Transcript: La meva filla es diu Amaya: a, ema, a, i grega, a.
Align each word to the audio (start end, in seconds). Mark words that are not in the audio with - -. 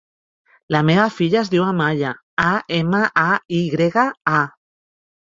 La 0.75 0.79
meva 0.85 1.03
filla 1.17 1.37
es 1.41 1.51
diu 1.55 1.65
Amaya: 1.65 2.13
a, 2.45 2.53
ema, 2.77 3.01
a, 3.25 3.27
i 3.59 3.59
grega, 3.75 4.07
a. 4.39 4.41